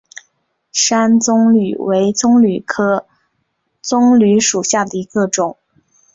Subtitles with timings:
[0.71, 3.05] 山棕榈为棕榈科
[3.83, 5.59] 棕榈属下的一个种。